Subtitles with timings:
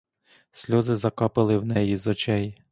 [0.51, 2.57] Сльози закапали в неї з очей.